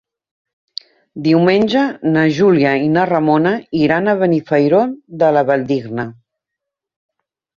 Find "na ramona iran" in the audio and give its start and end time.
2.95-4.11